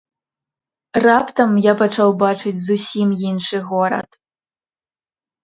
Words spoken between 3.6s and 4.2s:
горад!